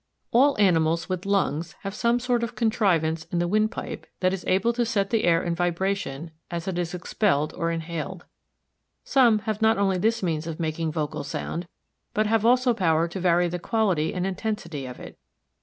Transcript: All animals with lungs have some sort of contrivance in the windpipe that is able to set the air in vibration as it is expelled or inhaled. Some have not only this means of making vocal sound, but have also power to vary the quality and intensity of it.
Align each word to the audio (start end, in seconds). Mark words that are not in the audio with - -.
All 0.31 0.57
animals 0.59 1.09
with 1.09 1.27
lungs 1.27 1.73
have 1.81 1.93
some 1.93 2.19
sort 2.19 2.41
of 2.41 2.55
contrivance 2.55 3.25
in 3.25 3.37
the 3.37 3.47
windpipe 3.47 4.07
that 4.19 4.33
is 4.33 4.43
able 4.47 4.73
to 4.73 4.83
set 4.83 5.11
the 5.11 5.25
air 5.25 5.43
in 5.43 5.53
vibration 5.53 6.31
as 6.49 6.67
it 6.67 6.79
is 6.79 6.95
expelled 6.95 7.53
or 7.55 7.69
inhaled. 7.69 8.25
Some 9.03 9.37
have 9.45 9.61
not 9.61 9.77
only 9.77 9.99
this 9.99 10.23
means 10.23 10.47
of 10.47 10.59
making 10.59 10.91
vocal 10.91 11.23
sound, 11.23 11.67
but 12.15 12.25
have 12.25 12.43
also 12.47 12.73
power 12.73 13.07
to 13.09 13.19
vary 13.19 13.47
the 13.47 13.59
quality 13.59 14.11
and 14.11 14.25
intensity 14.25 14.87
of 14.87 14.99
it. 14.99 15.19